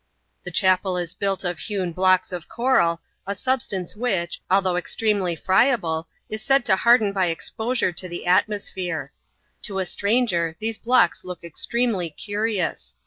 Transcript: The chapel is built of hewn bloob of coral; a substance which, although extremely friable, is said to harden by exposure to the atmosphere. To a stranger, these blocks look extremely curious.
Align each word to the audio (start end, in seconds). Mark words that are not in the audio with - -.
The 0.41 0.49
chapel 0.49 0.97
is 0.97 1.13
built 1.13 1.43
of 1.43 1.59
hewn 1.59 1.93
bloob 1.93 2.33
of 2.33 2.49
coral; 2.49 3.01
a 3.27 3.35
substance 3.35 3.95
which, 3.95 4.41
although 4.49 4.75
extremely 4.75 5.35
friable, 5.35 6.07
is 6.27 6.41
said 6.41 6.65
to 6.65 6.75
harden 6.75 7.11
by 7.11 7.27
exposure 7.27 7.91
to 7.91 8.09
the 8.09 8.25
atmosphere. 8.25 9.13
To 9.61 9.77
a 9.77 9.85
stranger, 9.85 10.55
these 10.57 10.79
blocks 10.79 11.23
look 11.23 11.43
extremely 11.43 12.09
curious. 12.09 12.95